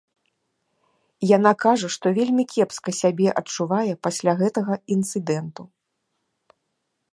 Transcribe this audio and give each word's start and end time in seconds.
Яна 1.37 1.51
кажа, 1.65 1.87
што 1.97 2.13
вельмі 2.19 2.43
кепска 2.55 2.91
сябе 3.01 3.27
адчувае 3.43 3.93
пасля 4.09 4.31
гэтага 4.43 4.73
інцыдэнту. 4.99 5.63